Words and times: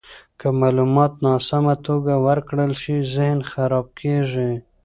که 0.39 0.47
معلومات 0.61 1.13
ناسمه 1.25 1.75
توګه 1.87 2.13
ورکړل 2.27 2.71
شي، 2.81 2.95
ذهن 3.15 3.39
خراب 3.51 3.85
کیږي. 3.99 4.51